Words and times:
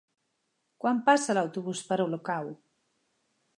Quan 0.83 1.01
passa 1.09 1.35
l'autobús 1.37 1.83
per 1.91 1.99
Olocau? 2.09 2.51